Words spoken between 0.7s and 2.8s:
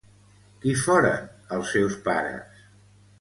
foren els seus pares?